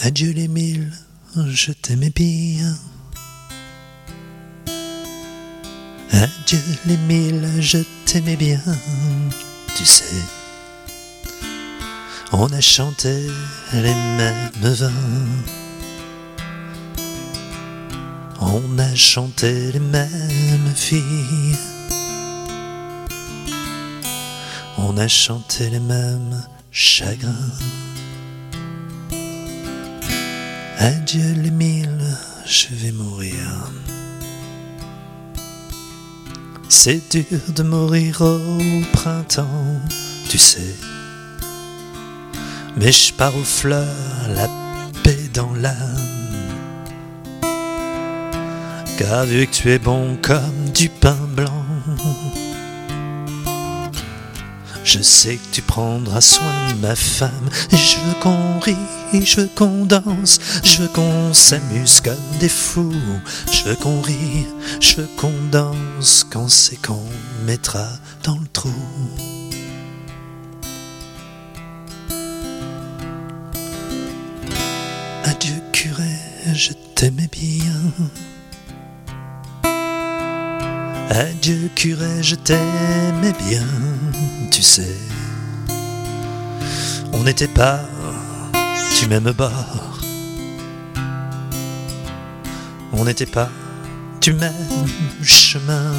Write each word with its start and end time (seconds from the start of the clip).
Adieu 0.00 0.30
les 0.30 0.46
mille, 0.46 0.92
je 1.34 1.72
t'aimais 1.72 2.10
bien. 2.10 2.72
Adieu 6.12 6.60
les 6.86 6.96
mille, 6.96 7.48
je 7.58 7.78
t'aimais 8.06 8.36
bien. 8.36 8.60
Tu 9.76 9.84
sais, 9.84 10.22
on 12.32 12.46
a 12.52 12.60
chanté 12.60 13.26
les 13.72 13.94
mêmes 13.94 14.50
vins. 14.60 14.92
On 18.40 18.78
a 18.78 18.94
chanté 18.94 19.72
les 19.72 19.80
mêmes 19.80 20.74
filles. 20.76 21.56
On 24.76 24.96
a 24.96 25.08
chanté 25.08 25.70
les 25.70 25.80
mêmes 25.80 26.40
chagrins. 26.70 27.34
Adieu 30.80 31.34
les 31.42 31.50
mille, 31.50 32.16
je 32.46 32.68
vais 32.70 32.92
mourir. 32.92 33.34
C'est 36.68 37.02
dur 37.10 37.40
de 37.48 37.64
mourir 37.64 38.20
au 38.20 38.60
printemps, 38.92 39.80
tu 40.28 40.38
sais. 40.38 40.76
Mais 42.76 42.92
je 42.92 43.12
pars 43.12 43.36
aux 43.36 43.42
fleurs, 43.42 44.28
la 44.36 44.48
paix 45.02 45.28
dans 45.34 45.52
l'âme. 45.52 45.74
Car 48.98 49.24
vu 49.24 49.48
que 49.48 49.52
tu 49.52 49.72
es 49.72 49.80
bon 49.80 50.16
comme 50.22 50.70
du 50.72 50.88
pain 50.88 51.18
blanc, 51.34 51.66
je 54.98 55.02
sais 55.04 55.36
que 55.36 55.54
tu 55.54 55.62
prendras 55.62 56.20
soin 56.20 56.72
de 56.72 56.80
ma 56.80 56.96
femme. 56.96 57.48
Je 57.70 57.98
veux 58.04 58.20
qu'on 58.20 58.58
rie, 58.58 58.76
je 59.12 59.42
veux 59.42 59.50
qu'on 59.54 59.84
danse, 59.84 60.40
je 60.64 60.82
veux 60.82 60.88
qu'on 60.88 61.32
s'amuse 61.32 62.00
comme 62.00 62.16
des 62.40 62.48
fous. 62.48 62.92
Je 63.52 63.62
veux 63.62 63.76
qu'on 63.76 64.00
rie, 64.00 64.46
je 64.80 64.96
veux 64.96 65.08
qu'on 65.16 65.32
danse 65.52 66.26
quand 66.28 66.48
c'est 66.48 66.82
qu'on 66.84 67.04
mettra 67.46 67.86
dans 68.24 68.38
le 68.38 68.46
trou. 68.52 68.72
Adieu 75.24 75.62
curé, 75.72 76.16
je 76.52 76.72
t'aimais 76.96 77.30
bien. 77.30 78.08
Adieu 81.10 81.70
curé, 81.76 82.22
je 82.22 82.34
t'aimais 82.34 83.32
bien, 83.48 83.66
tu 84.50 84.62
sais. 84.62 84.96
On 87.12 87.22
n'était 87.24 87.48
pas 87.48 87.80
du 89.00 89.06
même 89.08 89.32
bord. 89.32 89.98
On 92.92 93.04
n'était 93.04 93.26
pas 93.26 93.50
du 94.20 94.32
même 94.32 94.86
chemin. 95.22 95.92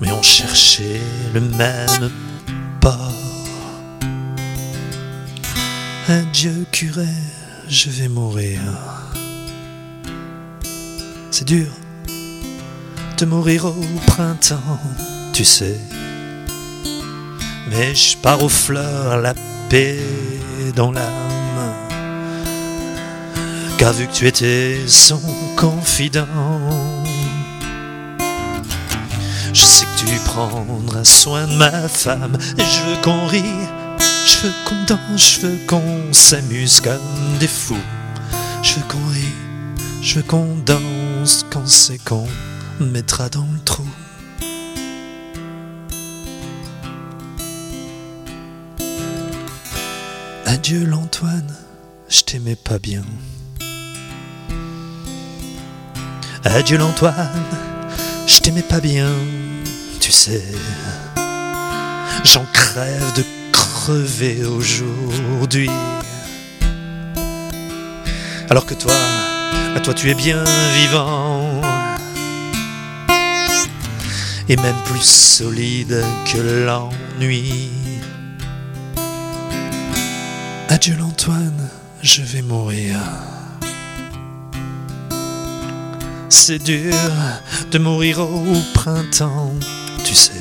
Mais 0.00 0.12
on 0.12 0.22
cherchait 0.22 1.00
le 1.34 1.40
même 1.40 2.10
port. 2.80 3.12
Adieu 6.08 6.66
curé, 6.72 7.06
je 7.68 7.90
vais 7.90 8.08
mourir. 8.08 8.60
C'est 11.30 11.46
dur 11.46 11.68
de 13.16 13.26
mourir 13.26 13.66
au 13.66 13.74
printemps, 14.06 14.80
tu 15.40 15.46
sais. 15.46 15.80
Mais 17.70 17.94
je 17.94 18.14
pars 18.18 18.42
aux 18.44 18.50
fleurs, 18.50 19.16
la 19.22 19.32
paix 19.70 19.98
dans 20.76 20.92
l'âme. 20.92 21.74
Car 23.78 23.94
vu 23.94 24.06
que 24.06 24.12
tu 24.12 24.26
étais 24.26 24.76
son 24.86 25.18
confident, 25.56 26.26
je 29.54 29.62
sais 29.62 29.86
que 29.86 30.00
tu 30.00 30.14
prendras 30.26 31.04
soin 31.04 31.46
de 31.46 31.54
ma 31.54 31.88
femme. 31.88 32.36
Et 32.58 32.62
je 32.62 32.90
veux 32.90 33.00
qu'on 33.00 33.26
rie, 33.26 33.64
je 34.26 34.46
veux 34.46 34.52
qu'on 34.66 34.84
danse, 34.86 35.36
je 35.36 35.46
veux 35.46 35.58
qu'on 35.66 36.12
s'amuse 36.12 36.82
comme 36.82 37.38
des 37.38 37.48
fous. 37.48 37.86
Je 38.62 38.74
veux 38.74 38.86
qu'on 38.88 39.08
rie, 39.08 39.34
je 40.02 40.16
veux 40.16 40.22
qu'on 40.22 40.54
danse 40.66 41.46
quand 41.48 41.66
c'est 41.66 41.96
qu'on 41.96 42.28
mettra 42.78 43.30
dans 43.30 43.48
le 43.50 43.60
trou. 43.64 43.86
Adieu 50.52 50.84
l'Antoine, 50.84 51.54
je 52.08 52.22
t'aimais 52.22 52.56
pas 52.56 52.80
bien. 52.80 53.04
Adieu 56.44 56.76
l'Antoine, 56.76 57.44
je 58.26 58.40
t'aimais 58.40 58.64
pas 58.64 58.80
bien, 58.80 59.12
tu 60.00 60.10
sais. 60.10 60.42
J'en 62.24 62.44
crève 62.52 63.12
de 63.14 63.24
crever 63.52 64.44
aujourd'hui. 64.44 65.70
Alors 68.48 68.66
que 68.66 68.74
toi, 68.74 68.92
à 69.76 69.78
toi 69.78 69.94
tu 69.94 70.10
es 70.10 70.14
bien 70.14 70.42
vivant. 70.74 71.60
Et 74.48 74.56
même 74.56 74.82
plus 74.84 75.04
solide 75.04 76.02
que 76.26 76.66
l'ennui. 76.66 77.70
Adieu 80.82 80.96
l'Antoine, 80.98 81.68
je 82.02 82.22
vais 82.22 82.40
mourir. 82.40 82.96
C'est 86.30 86.58
dur 86.58 86.94
de 87.70 87.78
mourir 87.78 88.20
au 88.20 88.56
printemps, 88.72 89.52
tu 90.04 90.14
sais. 90.14 90.32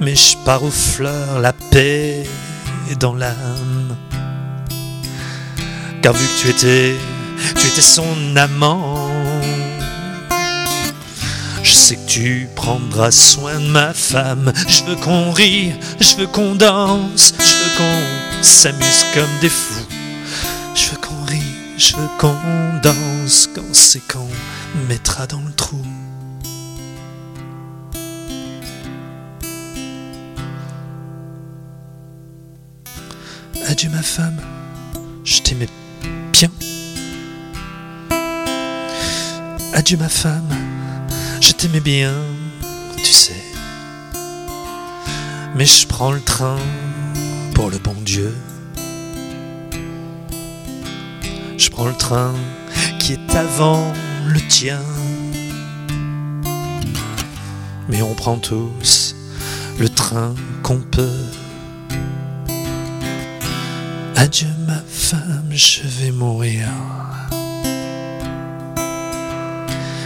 Mais 0.00 0.14
je 0.14 0.36
pars 0.44 0.62
aux 0.62 0.70
fleurs, 0.70 1.40
la 1.40 1.52
paix 1.52 2.22
dans 3.00 3.12
l'âme. 3.12 3.96
Car 6.00 6.12
vu 6.12 6.24
que 6.24 6.40
tu 6.40 6.48
étais, 6.50 6.94
tu 7.56 7.66
étais 7.66 7.80
son 7.80 8.36
amant, 8.36 9.10
je 11.64 11.72
sais 11.72 11.96
que 11.96 12.06
tu 12.06 12.48
prendras 12.54 13.10
soin 13.10 13.58
de 13.58 13.66
ma 13.66 13.92
femme. 13.92 14.52
Je 14.68 14.84
veux 14.84 14.94
qu'on 14.94 15.32
rie, 15.32 15.72
je 15.98 16.14
veux 16.18 16.28
qu'on 16.28 16.54
danse, 16.54 17.34
je 17.36 17.44
veux 17.44 17.76
qu'on 17.78 18.27
s'amuse 18.42 19.04
comme 19.14 19.38
des 19.40 19.48
fous. 19.48 19.86
Je 20.74 20.90
veux 20.90 20.96
qu'on 20.98 21.24
rie, 21.24 21.54
je 21.76 21.96
veux 21.96 22.08
qu'on 22.18 22.36
danse 22.82 23.48
quand 23.54 23.74
c'est 23.74 24.06
qu'on 24.06 24.28
mettra 24.88 25.26
dans 25.26 25.40
le 25.40 25.52
trou. 25.52 25.82
Adieu 33.66 33.90
ma 33.90 34.02
femme, 34.02 34.40
je 35.24 35.40
t'aimais 35.40 35.68
bien. 36.32 36.50
Adieu 39.74 39.96
ma 39.98 40.08
femme, 40.08 40.48
je 41.40 41.52
t'aimais 41.52 41.80
bien, 41.80 42.14
tu 42.96 43.12
sais. 43.12 43.44
Mais 45.54 45.66
je 45.66 45.86
prends 45.86 46.12
le 46.12 46.20
train 46.20 46.58
pour 47.58 47.70
le 47.70 47.78
bon 47.78 47.96
Dieu. 48.04 48.32
Je 51.56 51.68
prends 51.70 51.86
le 51.86 51.94
train 51.94 52.32
qui 53.00 53.14
est 53.14 53.34
avant 53.34 53.92
le 54.28 54.40
tien. 54.46 54.78
Mais 57.88 58.00
on 58.00 58.14
prend 58.14 58.36
tous 58.36 59.16
le 59.76 59.88
train 59.88 60.36
qu'on 60.62 60.78
peut. 60.78 61.24
Adieu 64.14 64.46
ma 64.68 64.80
femme, 64.86 65.50
je 65.50 65.80
vais 65.82 66.12
mourir. 66.12 66.68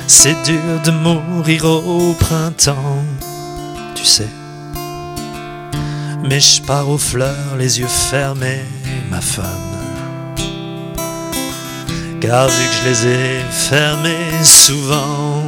C'est 0.06 0.42
dur 0.44 0.80
de 0.86 0.90
mourir 0.90 1.66
au 1.66 2.14
printemps, 2.14 3.04
tu 3.94 4.06
sais. 4.06 4.41
Mais 6.24 6.40
je 6.40 6.62
pars 6.62 6.88
aux 6.88 6.98
fleurs, 6.98 7.56
les 7.58 7.80
yeux 7.80 7.88
fermés, 7.88 8.64
ma 9.10 9.20
femme. 9.20 9.46
Car 12.20 12.48
vu 12.48 12.64
que 12.68 12.74
je 12.74 12.88
les 12.88 13.06
ai 13.06 13.40
fermés 13.50 14.44
souvent, 14.44 15.42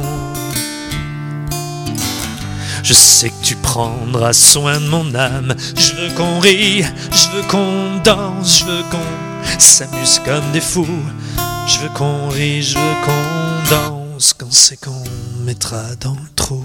je 2.83 2.93
sais 2.93 3.29
que 3.29 3.41
tu 3.41 3.55
prendras 3.55 4.33
soin 4.33 4.79
de 4.79 4.87
mon 4.87 5.15
âme. 5.15 5.55
Je 5.77 5.93
veux 5.93 6.13
qu'on 6.15 6.39
rie, 6.39 6.83
je 7.11 7.29
veux 7.35 7.47
qu'on 7.49 7.97
danse, 8.03 8.59
je 8.59 8.65
veux 8.65 8.83
qu'on 8.91 9.59
s'amuse 9.59 10.19
comme 10.25 10.51
des 10.51 10.61
fous. 10.61 11.03
Je 11.67 11.79
veux 11.79 11.89
qu'on 11.89 12.29
rie, 12.29 12.61
je 12.61 12.77
veux 12.77 12.95
qu'on 13.05 13.69
danse 13.69 14.33
quand 14.33 14.51
c'est 14.51 14.77
qu'on 14.77 15.03
mettra 15.45 15.95
dans 16.01 16.13
le 16.13 16.29
trou. 16.35 16.63